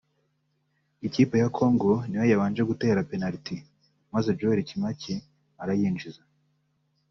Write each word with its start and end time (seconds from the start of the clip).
Ikipe 1.07 1.35
ya 1.41 1.49
Congo 1.57 1.91
niyo 2.07 2.23
yabanje 2.31 2.61
gutera 2.69 3.05
Penaliti 3.09 3.55
maze 4.13 4.29
Joel 4.39 4.59
Kimwaki 4.67 5.13
arayinjiza 5.61 6.23